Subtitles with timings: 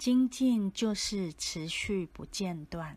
[0.00, 2.96] 精进就是持续不间断。